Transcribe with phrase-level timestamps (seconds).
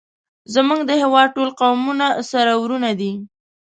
[0.53, 3.11] زمونږ د هیواد ټول قومونه سره ورونه دی